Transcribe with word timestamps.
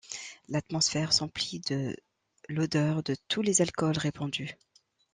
L’atmosphère 0.49 1.13
s’emplit 1.13 1.59
de 1.59 1.95
l’odeur 2.49 3.03
de 3.03 3.15
tous 3.27 3.43
les 3.43 3.61
alcools 3.61 3.99
répandus. 3.99 4.57